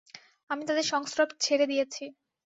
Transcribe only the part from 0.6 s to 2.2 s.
তাদের সংস্রব ছেড়ে দিয়েছি।